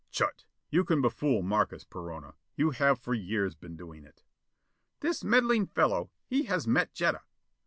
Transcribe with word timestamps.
"Chut! 0.09 0.45
You 0.71 0.83
can 0.83 0.99
befool 1.03 1.43
Markes, 1.43 1.83
Perona. 1.83 2.33
You 2.55 2.71
have 2.71 2.97
for 2.99 3.13
years 3.13 3.53
been 3.53 3.77
doing 3.77 4.03
it." 4.03 4.23
"This 5.01 5.23
meddling 5.23 5.67
fellow, 5.67 6.09
he 6.25 6.45
has 6.45 6.65
met 6.67 6.91
Jetta!" 6.95 7.21